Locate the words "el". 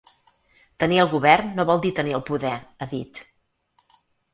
1.03-1.11, 2.21-2.27